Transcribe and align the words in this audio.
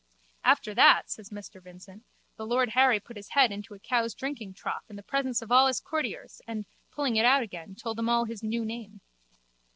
After 0.43 0.73
that, 0.73 1.11
says 1.11 1.29
Mr 1.29 1.61
Vincent, 1.61 2.03
the 2.35 2.43
lord 2.47 2.69
Harry 2.69 2.99
put 2.99 3.17
his 3.17 3.29
head 3.29 3.51
into 3.51 3.75
a 3.75 3.79
cow's 3.79 4.15
drinkingtrough 4.15 4.81
in 4.89 4.95
the 4.95 5.03
presence 5.03 5.43
of 5.43 5.51
all 5.51 5.67
his 5.67 5.79
courtiers 5.79 6.41
and 6.47 6.65
pulling 6.89 7.17
it 7.17 7.25
out 7.25 7.43
again 7.43 7.75
told 7.75 7.99
them 7.99 8.09
all 8.09 8.25
his 8.25 8.41
new 8.41 8.65
name. 8.65 9.01